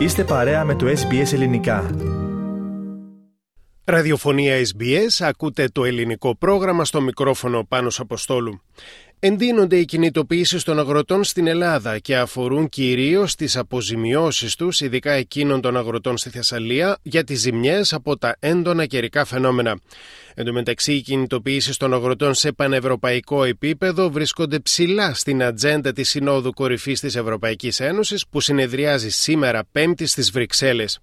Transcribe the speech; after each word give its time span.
Είστε 0.00 0.24
παρέα 0.24 0.64
με 0.64 0.74
το 0.74 0.86
SBS 0.86 1.32
Ελληνικά. 1.32 1.90
Ραδιοφωνία 3.84 4.56
SBS, 4.56 5.26
ακούτε 5.26 5.68
το 5.68 5.84
ελληνικό 5.84 6.36
πρόγραμμα 6.36 6.84
στο 6.84 7.00
μικρόφωνο 7.00 7.64
πάνω 7.64 7.88
Αποστόλου. 7.98 8.60
Εντείνονται 9.22 9.76
οι 9.76 9.84
κινητοποιήσεις 9.84 10.62
των 10.62 10.78
αγροτών 10.78 11.24
στην 11.24 11.46
Ελλάδα 11.46 11.98
και 11.98 12.16
αφορούν 12.16 12.68
κυρίως 12.68 13.34
τις 13.34 13.56
αποζημιώσεις 13.56 14.54
τους, 14.54 14.80
ειδικά 14.80 15.12
εκείνων 15.12 15.60
των 15.60 15.76
αγροτών 15.76 16.16
στη 16.18 16.30
Θεσσαλία, 16.30 16.98
για 17.02 17.24
τις 17.24 17.40
ζημιές 17.40 17.92
από 17.92 18.18
τα 18.18 18.36
έντονα 18.38 18.86
καιρικά 18.86 19.24
φαινόμενα. 19.24 19.80
Εν 20.34 20.44
τω 20.44 20.52
μεταξύ, 20.52 20.92
οι 20.92 21.00
κινητοποιήσεις 21.00 21.76
των 21.76 21.94
αγροτών 21.94 22.34
σε 22.34 22.52
πανευρωπαϊκό 22.52 23.44
επίπεδο 23.44 24.10
βρίσκονται 24.10 24.58
ψηλά 24.58 25.14
στην 25.14 25.42
ατζέντα 25.42 25.92
της 25.92 26.08
Συνόδου 26.08 26.52
Κορυφής 26.52 27.00
της 27.00 27.16
Ευρωπαϊκής 27.16 27.80
Ένωσης, 27.80 28.26
που 28.30 28.40
συνεδριάζει 28.40 29.08
σήμερα 29.08 29.64
Πέμπτη 29.72 30.06
στις 30.06 30.30
Βρυξέλλες. 30.30 30.98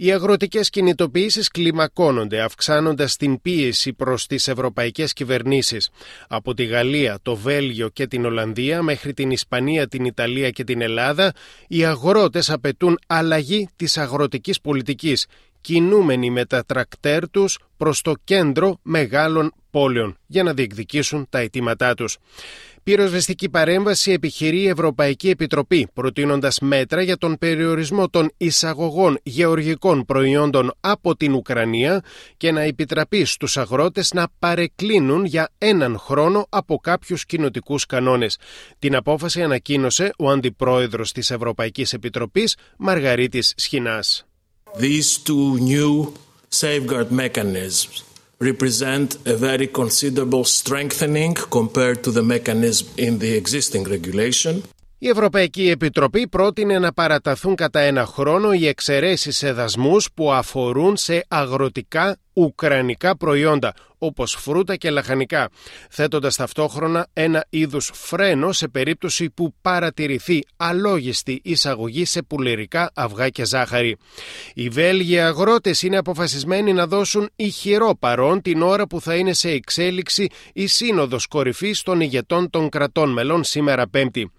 Οι 0.00 0.12
αγροτικές 0.12 0.70
κινητοποιήσεις 0.70 1.48
κλιμακώνονται, 1.48 2.40
αυξάνοντας 2.40 3.16
την 3.16 3.40
πίεση 3.40 3.92
προς 3.92 4.26
τις 4.26 4.48
ευρωπαϊκές 4.48 5.12
κυβερνήσεις. 5.12 5.90
Από 6.28 6.54
τη 6.54 6.64
Γαλλία, 6.64 7.18
το 7.22 7.36
Βέλγιο 7.36 7.88
και 7.88 8.06
την 8.06 8.24
Ολλανδία 8.24 8.82
μέχρι 8.82 9.14
την 9.14 9.30
Ισπανία, 9.30 9.88
την 9.88 10.04
Ιταλία 10.04 10.50
και 10.50 10.64
την 10.64 10.80
Ελλάδα, 10.80 11.32
οι 11.68 11.84
αγρότες 11.84 12.50
απαιτούν 12.50 12.98
αλλαγή 13.06 13.68
της 13.76 13.98
αγροτικής 13.98 14.60
πολιτικής, 14.60 15.26
κινούμενοι 15.60 16.30
με 16.30 16.44
τα 16.44 16.64
τρακτέρ 16.64 17.30
τους 17.30 17.58
προς 17.76 18.02
το 18.02 18.14
κέντρο 18.24 18.78
μεγάλων 18.82 19.52
πόλεων 19.78 20.16
για 20.26 20.42
να 20.42 20.52
διεκδικήσουν 20.52 21.26
τα 21.30 21.38
αιτήματά 21.38 21.94
τους. 21.94 22.16
Πυροσβεστική 22.82 23.48
παρέμβαση 23.48 24.12
επιχειρεί 24.12 24.60
η 24.60 24.68
Ευρωπαϊκή 24.68 25.28
Επιτροπή, 25.28 25.88
προτείνοντας 25.94 26.58
μέτρα 26.60 27.02
για 27.02 27.16
τον 27.16 27.38
περιορισμό 27.38 28.08
των 28.08 28.30
εισαγωγών 28.36 29.18
γεωργικών 29.22 30.04
προϊόντων 30.04 30.72
από 30.80 31.16
την 31.16 31.34
Ουκρανία 31.34 32.02
και 32.36 32.52
να 32.52 32.60
επιτραπεί 32.60 33.24
στους 33.24 33.56
αγρότες 33.56 34.12
να 34.12 34.26
παρεκκλίνουν 34.38 35.24
για 35.24 35.50
έναν 35.58 35.98
χρόνο 35.98 36.46
από 36.48 36.78
κάποιους 36.78 37.24
κοινοτικούς 37.24 37.86
κανόνες. 37.86 38.38
Την 38.78 38.96
απόφαση 38.96 39.42
ανακοίνωσε 39.42 40.10
ο 40.18 40.30
Αντιπρόεδρος 40.30 41.12
της 41.12 41.30
Ευρωπαϊκής 41.30 41.92
Επιτροπής, 41.92 42.56
Μαργαρίτης 42.78 43.52
Σχοινάς. 43.56 44.26
These 44.78 45.10
two 45.26 45.46
new 45.72 46.12
safeguard 46.60 47.10
mechanisms 47.22 48.07
represent 48.40 49.18
a 49.26 49.34
very 49.34 49.66
considerable 49.66 50.44
strengthening 50.44 51.34
compared 51.50 52.02
to 52.04 52.10
the 52.12 52.22
mechanism 52.22 52.86
in 52.96 53.18
the 53.18 53.32
existing 53.36 53.84
regulation. 53.84 54.62
Η 55.00 55.08
Ευρωπαϊκή 55.08 55.68
Επιτροπή 55.68 56.28
πρότεινε 56.28 56.78
να 56.78 56.92
παραταθούν 56.92 57.54
κατά 57.54 57.80
ένα 57.80 58.06
χρόνο 58.06 58.52
οι 58.52 58.66
εξαιρέσεις 58.66 59.36
σε 59.36 59.52
δασμούς 59.52 60.08
που 60.14 60.32
αφορούν 60.32 60.96
σε 60.96 61.24
αγροτικά 61.28 62.16
ουκρανικά 62.38 63.16
προϊόντα 63.16 63.74
όπως 63.98 64.36
φρούτα 64.40 64.76
και 64.76 64.90
λαχανικά, 64.90 65.48
θέτοντας 65.90 66.36
ταυτόχρονα 66.36 67.06
ένα 67.12 67.46
είδους 67.50 67.90
φρένο 67.94 68.52
σε 68.52 68.68
περίπτωση 68.68 69.30
που 69.30 69.54
παρατηρηθεί 69.62 70.42
αλόγιστη 70.56 71.40
εισαγωγή 71.44 72.04
σε 72.04 72.22
πουλερικά 72.22 72.90
αυγά 72.94 73.28
και 73.28 73.44
ζάχαρη. 73.44 73.96
Οι 74.54 74.68
Βέλγοι 74.68 75.18
αγρότες 75.18 75.82
είναι 75.82 75.96
αποφασισμένοι 75.96 76.72
να 76.72 76.86
δώσουν 76.86 77.30
ηχηρό 77.36 77.96
παρόν 77.98 78.42
την 78.42 78.62
ώρα 78.62 78.86
που 78.86 79.00
θα 79.00 79.14
είναι 79.14 79.32
σε 79.32 79.50
εξέλιξη 79.50 80.26
η 80.52 80.66
σύνοδος 80.66 81.26
κορυφής 81.26 81.82
των 81.82 82.00
ηγετών 82.00 82.50
των 82.50 82.68
κρατών 82.68 83.12
μελών 83.12 83.44
σήμερα 83.44 83.88
Πέμπτη. 83.88 84.30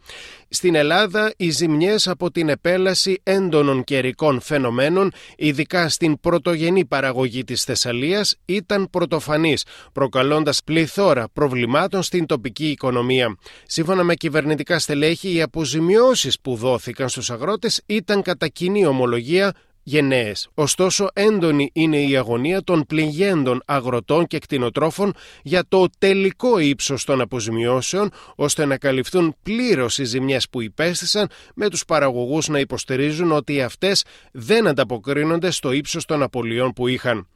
Στην 0.51 0.75
Ελλάδα, 0.75 1.33
οι 1.37 1.49
ζημιές 1.49 2.07
από 2.07 2.31
την 2.31 2.49
επέλαση 2.49 3.21
έντονων 3.23 3.83
καιρικών 3.83 4.41
φαινομένων, 4.41 5.11
ειδικά 5.37 5.89
στην 5.89 6.19
πρωτογενή 6.19 6.85
παραγωγή 6.85 7.43
της 7.43 7.63
Θεσσαλίας, 7.89 8.35
ήταν 8.45 8.89
πρωτοφανής, 8.89 9.65
προκαλώντας 9.91 10.63
πληθώρα 10.63 11.29
προβλημάτων 11.33 12.03
στην 12.03 12.25
τοπική 12.25 12.69
οικονομία. 12.69 13.35
Σύμφωνα 13.65 14.03
με 14.03 14.15
κυβερνητικά 14.15 14.79
στελέχη, 14.79 15.33
οι 15.33 15.41
αποζημιώσεις 15.41 16.39
που 16.39 16.55
δόθηκαν 16.55 17.09
στους 17.09 17.29
αγρότες 17.29 17.81
ήταν 17.85 18.21
κατά 18.21 18.47
κοινή 18.47 18.85
ομολογία 18.85 19.53
γενναίες. 19.83 20.49
Ωστόσο 20.53 21.07
έντονη 21.13 21.69
είναι 21.73 22.01
η 22.01 22.17
αγωνία 22.17 22.63
των 22.63 22.85
πληγέντων 22.85 23.61
αγροτών 23.65 24.27
και 24.27 24.39
κτηνοτρόφων 24.39 25.13
για 25.43 25.63
το 25.67 25.85
τελικό 25.97 26.59
ύψος 26.59 27.03
των 27.03 27.21
αποζημιώσεων 27.21 28.11
ώστε 28.35 28.65
να 28.65 28.77
καλυφθούν 28.77 29.35
πλήρως 29.43 29.97
οι 29.97 30.03
ζημιές 30.03 30.49
που 30.49 30.61
υπέστησαν 30.61 31.29
με 31.55 31.69
τους 31.69 31.85
παραγωγούς 31.85 32.47
να 32.47 32.59
υποστηρίζουν 32.59 33.31
ότι 33.31 33.61
αυτές 33.61 34.03
δεν 34.31 34.67
ανταποκρίνονται 34.67 35.51
στο 35.51 35.71
ύψος 35.71 36.05
των 36.05 36.23
απολειών 36.23 36.73
που 36.73 36.87
είχαν. 36.87 37.27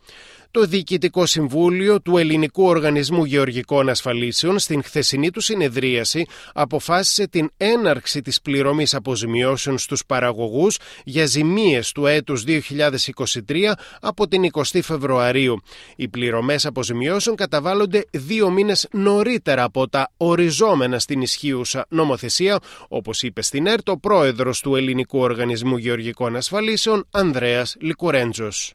Το 0.53 0.65
Διοικητικό 0.65 1.25
Συμβούλιο 1.25 2.01
του 2.01 2.17
Ελληνικού 2.17 2.63
Οργανισμού 2.63 3.25
Γεωργικών 3.25 3.89
Ασφαλίσεων 3.89 4.59
στην 4.59 4.83
χθεσινή 4.83 5.29
του 5.31 5.41
συνεδρίαση 5.41 6.25
αποφάσισε 6.53 7.27
την 7.27 7.49
έναρξη 7.57 8.21
της 8.21 8.41
πληρωμής 8.41 8.93
αποζημιώσεων 8.93 9.77
στους 9.77 10.05
παραγωγούς 10.05 10.77
για 11.03 11.25
ζημίες 11.25 11.91
του 11.91 12.05
έτους 12.05 12.43
2023 12.47 13.71
από 14.01 14.27
την 14.27 14.49
20 14.51 14.79
Φεβρουαρίου. 14.83 15.61
Οι 15.95 16.07
πληρωμές 16.07 16.65
αποζημιώσεων 16.65 17.35
καταβάλλονται 17.35 18.05
δύο 18.11 18.49
μήνες 18.49 18.87
νωρίτερα 18.91 19.63
από 19.63 19.89
τα 19.89 20.11
οριζόμενα 20.17 20.99
στην 20.99 21.21
ισχύουσα 21.21 21.85
νομοθεσία, 21.89 22.59
όπως 22.87 23.23
είπε 23.23 23.41
στην 23.41 23.67
ΕΡΤ 23.67 23.89
ο 23.89 23.97
πρόεδρος 23.97 24.59
του 24.59 24.75
Ελληνικού 24.75 25.19
Οργανισμού 25.19 25.77
Γεωργικών 25.77 26.35
Ασφαλίσεων 26.35 27.07
Ανδρέας 27.11 27.75
Λικουρέντζος 27.79 28.73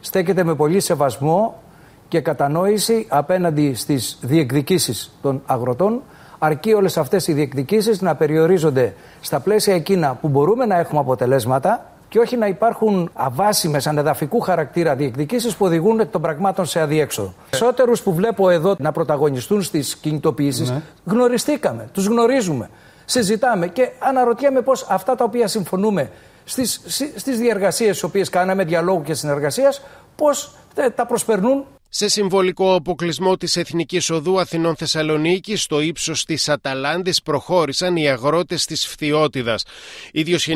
στέκεται 0.00 0.44
με 0.44 0.54
πολύ 0.54 0.80
σεβασμό 0.80 1.62
και 2.08 2.20
κατανόηση 2.20 3.06
απέναντι 3.08 3.74
στις 3.74 4.18
διεκδικήσεις 4.20 5.10
των 5.22 5.42
αγροτών 5.46 6.02
αρκεί 6.38 6.72
όλες 6.72 6.96
αυτές 6.96 7.26
οι 7.26 7.32
διεκδικήσεις 7.32 8.00
να 8.00 8.14
περιορίζονται 8.14 8.94
στα 9.20 9.40
πλαίσια 9.40 9.74
εκείνα 9.74 10.14
που 10.20 10.28
μπορούμε 10.28 10.66
να 10.66 10.78
έχουμε 10.78 11.00
αποτελέσματα 11.00 11.86
και 12.08 12.18
όχι 12.18 12.36
να 12.36 12.46
υπάρχουν 12.46 13.10
αβάσιμες 13.14 13.86
ανεδαφικού 13.86 14.40
χαρακτήρα 14.40 14.94
διεκδικήσεις 14.94 15.56
που 15.56 15.64
οδηγούν 15.64 16.00
εκ 16.00 16.10
των 16.10 16.20
πραγμάτων 16.20 16.66
σε 16.66 16.80
αδιέξοδο. 16.80 17.34
Περισσότερους 17.50 18.02
που 18.02 18.14
βλέπω 18.14 18.50
εδώ 18.50 18.74
να 18.78 18.92
πρωταγωνιστούν 18.92 19.62
στις 19.62 19.96
κινητοποιήσεις 19.96 20.70
ναι. 20.70 20.82
γνωριστήκαμε, 21.04 21.88
τους 21.92 22.06
γνωρίζουμε, 22.06 22.70
συζητάμε 23.04 23.66
και 23.66 23.90
αναρωτιέμαι 23.98 24.60
πώς 24.60 24.86
αυτά 24.90 25.14
τα 25.14 25.24
οποία 25.24 25.48
συμφωνούμε 25.48 26.10
στις, 26.48 26.80
στις 27.16 27.38
διεργασίες 27.38 27.92
τις 27.92 28.02
οποίες 28.02 28.28
κάναμε 28.28 28.64
διαλόγου 28.64 29.02
και 29.02 29.14
συνεργασίας 29.14 29.80
πώς 30.16 30.52
τα 30.94 31.06
προσπερνούν 31.06 31.64
σε 31.90 32.08
συμβολικό 32.08 32.74
αποκλεισμό 32.74 33.36
της 33.36 33.56
Εθνικής 33.56 34.10
Οδού 34.10 34.40
Αθηνών 34.40 34.76
Θεσσαλονίκη 34.76 35.56
στο 35.56 35.80
ύψος 35.80 36.24
της 36.24 36.48
Αταλάντης 36.48 37.22
προχώρησαν 37.22 37.96
οι 37.96 38.08
αγρότες 38.08 38.64
της 38.64 38.86
Φθιώτιδας. 38.86 39.64
Ίδιος 40.12 40.48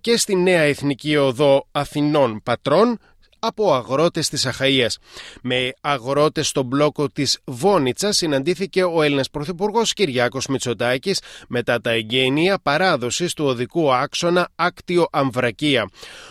και 0.00 0.16
στη 0.16 0.36
νέα 0.36 0.60
Εθνική 0.60 1.16
Οδό 1.16 1.66
Αθηνών 1.72 2.40
Πατρών 2.42 2.98
από 3.40 3.74
αγρότες 3.74 4.28
της 4.28 4.46
Αχαΐας. 4.46 4.94
Με 5.42 5.72
αγρότες 5.80 6.48
στον 6.48 6.64
μπλόκο 6.66 7.08
της 7.08 7.38
Βόνιτσας 7.44 8.16
συναντήθηκε 8.16 8.84
ο 8.84 9.02
Έλληνας 9.02 9.30
Πρωθυπουργός 9.30 9.92
Κυριάκος 9.92 10.46
Μητσοτάκης 10.46 11.20
μετά 11.48 11.80
τα 11.80 11.90
εγγένεια 11.90 12.58
παράδοσης 12.62 13.32
του 13.34 13.44
οδικού 13.44 13.94
άξονα 13.94 14.48
Άκτιο 14.54 15.06
Αμβρακία. 15.12 15.88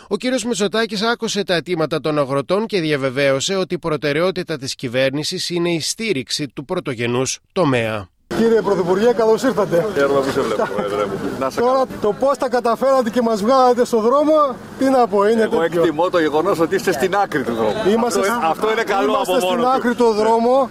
Ο 0.08 0.16
κύριος 0.16 0.44
Μητσοτάκης 0.44 1.02
άκουσε 1.02 1.44
τα 1.44 1.54
αιτήματα 1.54 2.00
των 2.00 2.18
αγροτών 2.18 2.66
και 2.66 2.80
διαβεβαίωσε 2.80 3.54
ότι 3.54 3.74
η 3.74 3.78
προτεραιότητα 3.78 4.56
της 4.56 4.74
κυβέρνησης 4.74 5.50
είναι 5.50 5.72
η 5.72 5.80
στήριξη 5.80 6.48
του 6.48 6.64
πρωτογενούς 6.64 7.38
τομέα. 7.52 8.08
Κύριε 8.36 8.60
Πρωθυπουργέ, 8.62 9.12
καλώς 9.12 9.42
ήρθατε. 9.42 9.86
Χαίρομαι 9.94 10.20
που 10.20 10.30
σε 10.30 10.40
βλέπω, 10.40 11.60
Τώρα 11.60 11.82
το 12.00 12.12
πώς 12.12 12.38
τα 12.38 12.48
καταφέρατε 12.48 13.10
και 13.10 13.22
μας 13.22 13.42
βγάλατε 13.42 13.84
στον 13.84 14.00
δρόμο, 14.00 14.32
τι 14.78 14.84
να 14.90 15.06
πω, 15.06 15.26
είναι 15.28 15.42
Εγώ 15.42 15.58
τέτοιο. 15.58 15.80
εκτιμώ 15.82 16.10
το 16.10 16.18
γεγονός 16.18 16.60
ότι 16.60 16.74
είστε 16.74 16.92
στην 16.92 17.14
άκρη 17.16 17.42
του 17.42 17.54
δρόμου. 17.54 17.90
Είμαστε, 17.90 18.20
αυτό, 18.20 18.46
αυτό 18.46 18.72
είναι 18.72 18.82
καλό 18.82 19.10
είμαστε 19.12 19.32
από 19.36 19.46
μόνο 19.46 19.60
στην 19.62 19.72
άκρη 19.76 19.94
του 19.94 20.12
δρόμου. 20.12 20.68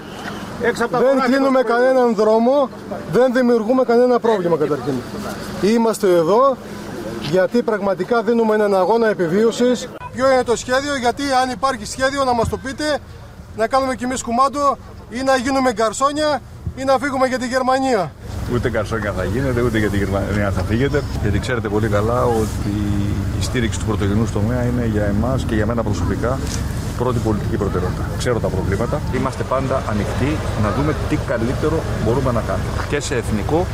δεν 0.90 1.22
κλείνουμε 1.26 1.62
κανέναν 1.62 2.16
δρόμο, 2.16 2.70
δεν 3.12 3.34
δημιουργούμε 3.34 3.84
κανένα 3.84 4.20
πρόβλημα 4.20 4.58
καταρχήν. 4.58 4.94
Είμαστε 5.62 6.08
εδώ 6.08 6.56
γιατί 7.30 7.64
πραγματικά 7.64 8.22
δίνουμε 8.22 8.56
έναν 8.56 8.76
αγώνα 8.76 9.08
επιβίωσης. 9.10 9.88
Ποιο 10.14 10.32
είναι 10.32 10.44
το 10.44 10.56
σχέδιο, 10.56 10.96
γιατί 10.98 11.24
αν 11.44 11.50
υπάρχει 11.50 11.86
σχέδιο 11.86 12.24
να 12.24 12.34
μας 12.34 12.50
το 12.50 12.58
πείτε, 12.58 12.98
να 13.58 13.68
κάνουμε 13.68 13.96
κι 13.96 14.04
εμείς 14.04 14.22
κουμάντο 14.24 14.78
ή 15.10 15.22
να 15.24 15.36
γίνουμε 15.36 15.72
γκαρσόνια 15.74 16.42
ή 16.80 16.84
να 16.84 16.98
φύγουμε 16.98 17.28
για 17.28 17.40
τη 17.40 17.48
Γερμανία. 17.48 18.12
Ούτε 18.54 18.70
καρσόνια 18.70 19.12
θα 19.18 19.24
γίνεται, 19.24 19.62
ούτε 19.62 19.78
για 19.78 19.90
τη 19.90 19.98
Γερμανία 19.98 20.52
θα 20.52 20.62
φύγετε. 20.62 21.04
Γιατί 21.22 21.40
ξέρετε 21.40 21.68
πολύ 21.70 21.88
καλά 21.88 22.24
ότι 22.24 22.74
η 23.40 23.44
στήριξη 23.44 23.80
του 23.80 23.86
πρωτογενού 23.86 24.28
τομέα 24.34 24.64
είναι 24.64 24.86
για 24.86 25.06
εμάς 25.06 25.44
και 25.44 25.56
για 25.56 25.66
μένα 25.66 25.84
προσωπικά 25.84 26.40
πρώτη 26.98 27.20
πολιτική 27.20 27.58
προτεραιότητα. 27.58 28.06
Ξέρω 28.18 28.40
τα 28.40 28.48
προβλήματα. 28.48 29.02
Είμαστε 29.16 29.44
πάντα 29.44 29.84
ανοιχτοί 29.90 30.38
να 30.64 30.72
δούμε 30.72 30.96
τι 31.10 31.16
καλύτερο 31.16 31.78
μπορούμε 32.06 32.31
να 32.31 32.42
κάνουμε. 32.42 32.70
Και 32.90 33.00
σε 33.00 33.16
εθνικό 33.16 33.66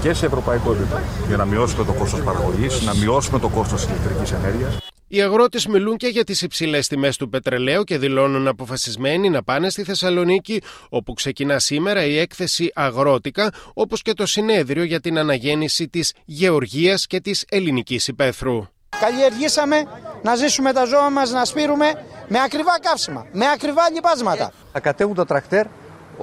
και 0.00 0.12
σε 0.14 0.26
ευρωπαϊκό 0.26 0.70
επίπεδο 0.72 1.00
για 1.28 1.36
να 1.36 1.44
μειώσουμε 1.44 1.84
το 1.84 1.92
κόστος 1.92 2.20
παραγωγής, 2.20 2.82
να 2.82 2.94
μειώσουμε 2.94 3.38
το 3.38 3.48
κόστος 3.48 3.84
ηλεκτρικής 3.84 4.32
ενέργειας. 4.32 4.81
Οι 5.14 5.22
αγρότες 5.22 5.66
μιλούν 5.66 5.96
και 5.96 6.06
για 6.06 6.24
τις 6.24 6.42
υψηλές 6.42 6.88
τιμές 6.88 7.16
του 7.16 7.28
πετρελαίου 7.28 7.82
και 7.82 7.98
δηλώνουν 7.98 8.48
αποφασισμένοι 8.48 9.30
να 9.30 9.42
πάνε 9.42 9.70
στη 9.70 9.84
Θεσσαλονίκη, 9.84 10.62
όπου 10.88 11.12
ξεκινά 11.12 11.58
σήμερα 11.58 12.04
η 12.04 12.18
έκθεση 12.18 12.70
Αγρότικα, 12.74 13.52
όπως 13.74 14.02
και 14.02 14.12
το 14.12 14.26
συνέδριο 14.26 14.84
για 14.84 15.00
την 15.00 15.18
αναγέννηση 15.18 15.88
της 15.88 16.12
γεωργίας 16.24 17.06
και 17.06 17.20
της 17.20 17.44
ελληνικής 17.48 18.08
υπαίθρου. 18.08 18.66
Καλλιεργήσαμε 19.00 19.84
να 20.22 20.34
ζήσουμε 20.34 20.72
τα 20.72 20.84
ζώα 20.84 21.10
μας, 21.10 21.30
να 21.30 21.44
σπείρουμε 21.44 21.92
με 22.28 22.40
ακριβά 22.44 22.78
καύσιμα, 22.80 23.26
με 23.32 23.44
ακριβά 23.54 23.90
λιπάσματα. 23.90 24.52
Θα 24.72 24.80
κατέβουν 24.80 25.14
τα 25.14 25.26
τρακτέρ 25.26 25.66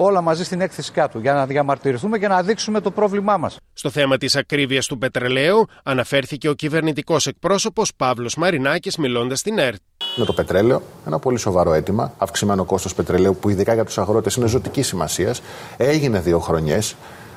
όλα 0.01 0.22
μαζί 0.22 0.44
στην 0.44 0.62
έκθεση 0.62 0.92
κάτω 0.92 1.19
για 1.19 1.34
να 1.34 1.46
διαμαρτυρηθούμε 1.46 2.18
και 2.18 2.28
να 2.28 2.42
δείξουμε 2.42 2.81
το 2.81 2.92
πρόβλημά 2.92 3.38
μας. 3.38 3.57
Στο 3.74 3.90
θέμα 3.90 4.18
της 4.18 4.36
ακρίβειας 4.36 4.86
του 4.86 4.98
πετρελαίου 4.98 5.68
αναφέρθηκε 5.84 6.50
ο 6.50 6.54
κυβερνητικός 6.54 7.28
εκπρόσωπος 7.28 7.92
Παύλος 7.96 8.36
Μαρινάκης 8.36 8.98
μιλώντας 8.98 9.40
στην 9.40 9.57
ΕΡΤ. 9.57 9.80
Με 10.16 10.25
το 10.25 10.34
πετρέλαιο, 10.34 10.81
ένα 11.07 11.19
πολύ 11.19 11.38
σοβαρό 11.38 11.74
αίτημα, 11.74 12.13
αυξημένο 12.18 12.63
κόστος 12.63 12.94
πετρελαίου 12.94 13.36
που 13.36 13.50
ειδικά 13.50 13.74
για 13.74 13.86
τους 13.86 13.98
αγρότες 13.98 14.36
είναι 14.36 14.48
ζωτικής 14.48 14.88
σημασίας. 14.88 15.42
Έγινε 15.78 16.19
δύο 16.19 16.40
χρονιές. 16.40 16.96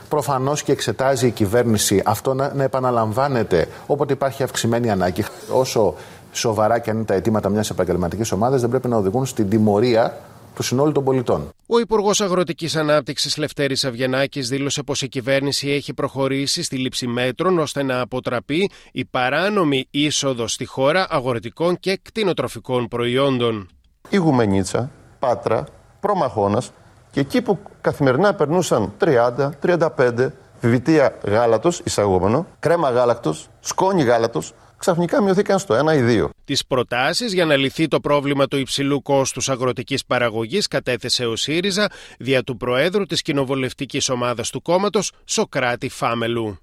Προφανώς 0.09 0.63
και 0.63 0.73
εξετάζει 0.73 1.27
η 1.27 1.31
κυβέρνηση 1.31 2.03
αυτό 2.05 2.35
να, 2.35 2.55
να 2.55 2.63
επαναλαμβάνεται 2.63 3.69
όποτε 3.87 4.13
υπάρχει 4.13 4.43
αυξημένη 4.43 4.91
ανάγκη. 4.91 5.25
Όσο 5.53 5.95
σοβαρά 6.33 6.79
και 6.79 6.91
αν 6.91 6.97
είναι 6.97 7.05
τα 7.05 7.15
αιτήματα 7.15 7.49
μιας 7.49 7.71
επαγγελματικής 7.71 8.33
ομάδας, 8.33 8.61
δεν 8.61 8.71
πρέπει 8.71 8.89
να 8.89 8.97
οδηγούν 8.97 9.27
στην 9.27 9.49
τιμωρία 9.49 10.19
του 10.55 10.63
συνόλου 10.63 10.93
των 10.93 11.05
πολιτών. 11.05 11.51
Ο 11.67 11.79
Υπουργός 11.79 12.21
Αγροτικής 12.21 12.77
Ανάπτυξης 12.77 13.37
Λευτέρης 13.37 13.85
Αυγενάκη 13.85 14.41
δήλωσε 14.41 14.83
πως 14.83 15.03
η 15.03 15.09
κυβέρνηση 15.09 15.71
έχει 15.71 15.95
προχωρήσει 15.95 16.63
στη 16.63 16.77
λήψη 16.77 17.07
μέτρων 17.07 17.59
ώστε 17.59 17.83
να 17.83 18.01
αποτραπεί 18.01 18.71
η 18.93 19.05
παράνομη 19.05 19.87
είσοδο 19.91 20.47
στη 20.47 20.65
χώρα 20.65 21.07
αγροτικών 21.11 21.79
και 21.81 21.99
κτηνοτροφικών 22.03 22.89
προϊόντων. 22.89 23.69
Η 24.09 24.17
Γουμενίτσα, 24.17 24.91
Πάτρα, 25.19 25.65
Προμαχώνας 26.01 26.73
και 27.11 27.21
εκεί 27.21 27.43
που 27.43 27.59
καθημερινά 27.81 28.35
περνούσαν 28.35 28.93
30, 28.99 29.51
35 29.63 30.33
βιτία 30.61 31.19
γάλατος 31.25 31.81
εισαγόμενο, 31.85 32.47
κρέμα 32.59 32.91
γάλακτος, 32.91 33.49
σκόνη 33.61 34.03
γάλατος, 34.03 34.55
ξαφνικά 34.83 35.23
μειωθήκαν 35.23 35.59
στο 35.59 35.75
1 35.75 35.95
ή 35.95 36.23
2. 36.25 36.29
Τις 36.45 36.67
προτάσεις 36.67 37.33
για 37.33 37.45
να 37.45 37.57
λυθεί 37.57 37.89
το 37.89 38.01
πρόβλημα 38.01 38.47
του 38.47 38.57
υψηλού 38.57 39.03
κόστους 39.03 39.49
αγροτικής 39.49 40.05
παραγωγής 40.05 40.69
κατέθεσε 40.69 41.27
ο 41.27 41.37
ΣΥΡΙΖΑ 41.37 41.91
δια 42.19 42.43
του 42.43 42.57
Προέδρου 42.57 43.05
της 43.05 43.23
κοινοβουλευτικής 43.23 44.09
ομάδας 44.09 44.51
του 44.51 44.63
κόμματος, 44.63 45.13
Σοκράτη 45.25 45.89
Φάμελου. 45.89 46.59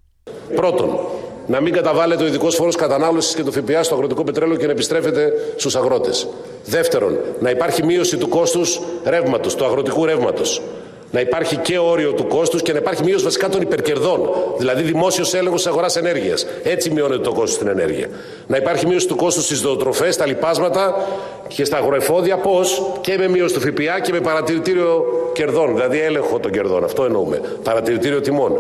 Πρώτον, 0.55 0.99
να 1.47 1.61
μην 1.61 1.73
καταβάλλεται 1.73 2.23
ο 2.23 2.27
ειδικός 2.27 2.55
φόρος 2.55 2.75
κατανάλωσης 2.75 3.35
και 3.35 3.43
το 3.43 3.51
ΦΠΑ 3.51 3.83
στο 3.83 3.95
αγροτικό 3.95 4.23
πετρέλαιο 4.23 4.57
και 4.57 4.65
να 4.65 4.71
επιστρέφεται 4.71 5.31
στους 5.57 5.75
αγρότες. 5.75 6.27
Δεύτερον, 6.65 7.17
να 7.39 7.49
υπάρχει 7.49 7.83
μείωση 7.83 8.17
του 8.17 8.27
κόστους 8.27 8.79
ρεύματος, 9.05 9.55
του 9.55 9.65
αγροτικού 9.65 10.05
ρεύματος 10.05 10.61
να 11.11 11.19
υπάρχει 11.19 11.57
και 11.57 11.77
όριο 11.79 12.13
του 12.13 12.27
κόστους 12.27 12.61
και 12.61 12.71
να 12.71 12.77
υπάρχει 12.77 13.03
μείωση 13.03 13.23
βασικά 13.23 13.49
των 13.49 13.61
υπερκερδών. 13.61 14.29
Δηλαδή 14.57 14.83
δημόσιος 14.83 15.33
έλεγχος 15.33 15.63
τη 15.63 15.69
αγοράς 15.69 15.95
ενέργειας. 15.95 16.45
Έτσι 16.63 16.89
μειώνεται 16.89 17.21
το 17.21 17.31
κόστος 17.31 17.53
στην 17.53 17.67
ενέργεια. 17.67 18.07
Να 18.47 18.57
υπάρχει 18.57 18.87
μείωση 18.87 19.07
του 19.07 19.15
κόστους 19.15 19.43
στις 19.43 19.57
ζωοτροφές, 19.57 20.13
στα 20.13 20.25
λοιπάσματα 20.25 21.07
και 21.47 21.65
στα 21.65 21.77
αγροεφόδια. 21.77 22.37
Πώς; 22.37 22.81
Και 23.01 23.17
με 23.17 23.27
μείωση 23.27 23.53
του 23.53 23.59
ΦΠΑ 23.59 23.99
και 23.99 24.11
με 24.11 24.19
παρατηρητήριο 24.19 25.05
κερδών. 25.33 25.73
Δηλαδή 25.73 25.99
έλεγχο 25.99 26.39
των 26.39 26.51
κερδών. 26.51 26.83
Αυτό 26.83 27.03
εννοούμε. 27.03 27.41
Παρατηρητήριο 27.63 28.21
τιμών. 28.21 28.53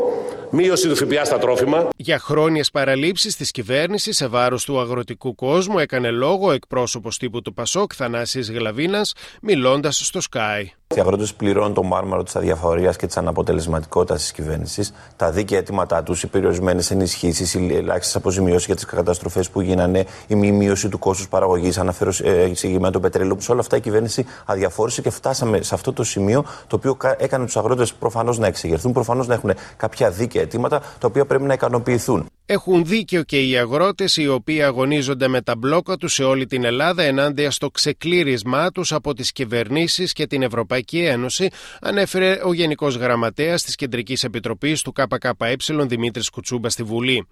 Μείωση 0.51 0.87
του 0.87 0.95
ΦΠΑ 0.95 1.25
στα 1.25 1.37
τρόφιμα. 1.37 1.87
Για 1.95 2.19
χρόνιες 2.19 2.71
παραλήψεις 2.71 3.35
της 3.35 3.51
κυβέρνησης 3.51 4.15
σε 4.15 4.27
βάρος 4.27 4.65
του 4.65 4.79
αγροτικού 4.79 5.35
κόσμου 5.35 5.79
έκανε 5.79 6.09
λόγο 6.09 6.47
ο 6.47 6.51
εκπρόσωπος 6.51 7.17
τύπου 7.17 7.41
του 7.41 7.53
Πασόκ 7.53 7.91
Θανάσης 7.95 8.51
Γλαβίνας, 8.51 9.13
μιλώντας 9.41 9.97
στο 10.05 10.19
Sky. 10.31 10.65
Οι 10.95 10.99
αγρότες 10.99 11.33
πληρώνουν 11.33 11.73
το 11.73 11.83
μάρμαρο 11.83 12.23
της 12.23 12.35
αδιαφορίας 12.35 12.95
και 12.95 13.05
της 13.05 13.17
αναποτελεσματικότητας 13.17 14.21
της 14.21 14.31
κυβέρνησης, 14.31 14.93
τα 15.15 15.31
δίκαια 15.31 15.59
αιτήματά 15.59 16.03
τους, 16.03 16.23
οι 16.23 16.27
περιορισμένες 16.27 16.91
ενισχύσεις, 16.91 17.53
οι 17.53 17.75
ελάχιστες 17.75 18.15
αποζημιώσεις 18.15 18.65
για 18.65 18.75
τις 18.75 18.85
καταστροφές 18.85 19.49
που 19.49 19.61
γίνανε, 19.61 20.05
η 20.27 20.35
μη 20.35 20.51
μείωση 20.51 20.89
του 20.89 20.99
κόστους 20.99 21.27
παραγωγής, 21.27 21.77
αναφέρω 21.77 22.11
εισηγημένο 22.49 22.91
το 22.91 22.99
πετρέλαιο, 22.99 23.35
που 23.35 23.41
σε 23.41 23.51
όλα 23.51 23.59
αυτά 23.59 23.77
η 23.77 23.79
κυβέρνηση 23.79 24.25
αδιαφόρησε 24.45 25.01
και 25.01 25.09
φτάσαμε 25.09 25.61
σε 25.61 25.75
αυτό 25.75 25.93
το 25.93 26.03
σημείο 26.03 26.45
το 26.67 26.75
οποίο 26.75 26.97
έκανε 27.17 27.45
τους 27.45 27.57
αγρότες 27.57 27.93
προφανώς 27.93 28.37
να 28.37 28.47
εξεγερθούν, 28.47 28.91
προφανώς 28.91 29.27
να 29.27 29.33
έχουν 29.33 29.53
κάποια 29.77 30.09
δίκαια 30.09 30.38
αιτήματα 30.39 30.79
τα 30.79 31.07
οποία 31.07 31.25
πρέπει 31.25 31.43
να 31.43 31.53
ικανοποιηθούν. 31.53 32.27
Έχουν 32.51 32.85
δίκαιο 32.85 33.23
και 33.23 33.41
οι 33.41 33.57
αγρότες 33.57 34.17
οι 34.17 34.27
οποίοι 34.27 34.63
αγωνίζονται 34.63 35.27
με 35.27 35.41
τα 35.41 35.55
μπλόκα 35.55 35.97
τους 35.97 36.13
σε 36.13 36.23
όλη 36.23 36.45
την 36.45 36.63
Ελλάδα 36.63 37.03
ενάντια 37.03 37.51
στο 37.51 37.69
ξεκλήρισμά 37.69 38.71
τους 38.71 38.91
από 38.91 39.13
τις 39.13 39.31
κυβερνήσεις 39.31 40.13
και 40.13 40.27
την 40.27 40.41
Ευρωπαϊκή 40.41 40.99
Ένωση, 40.99 41.49
ανέφερε 41.81 42.39
ο 42.43 42.53
Γενικός 42.53 42.95
Γραμματέας 42.95 43.63
της 43.63 43.75
Κεντρικής 43.75 44.23
Επιτροπής 44.23 44.81
του 44.81 44.91
ΚΚΕ 44.91 45.55
Δημήτρης 45.87 46.29
Κουτσούμπα 46.29 46.69
στη 46.69 46.83
Βουλή. 46.83 47.27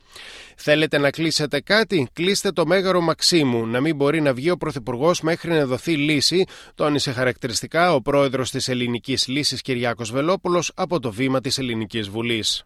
Θέλετε 0.55 0.97
να 0.97 1.09
κλείσετε 1.09 1.61
κάτι, 1.61 2.09
κλείστε 2.13 2.51
το 2.51 2.65
μέγαρο 2.65 3.01
Μαξίμου, 3.01 3.65
να 3.65 3.81
μην 3.81 3.95
μπορεί 3.95 4.21
να 4.21 4.33
βγει 4.33 4.49
ο 4.49 4.57
Πρωθυπουργός 4.57 5.21
μέχρι 5.21 5.51
να 5.51 5.65
δοθεί 5.65 5.95
λύση, 5.95 6.45
τόνισε 6.75 7.11
χαρακτηριστικά 7.11 7.93
ο 7.93 8.01
πρόεδρος 8.01 8.51
της 8.51 8.67
Ελληνικής 8.67 9.27
Λύσης 9.27 9.61
Κυριάκος 9.61 10.11
Βελόπουλος 10.11 10.71
από 10.75 10.99
το 10.99 11.11
βήμα 11.11 11.41
της 11.41 11.57
Ελληνικής 11.57 12.09
Βουλής. 12.09 12.65